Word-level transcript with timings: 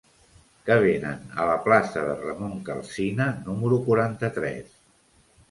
Què 0.69 0.77
venen 0.83 1.27
a 1.43 1.45
la 1.49 1.57
plaça 1.67 2.05
de 2.07 2.15
Ramon 2.23 2.57
Calsina 2.71 3.29
número 3.51 3.79
quaranta-tres? 3.91 4.75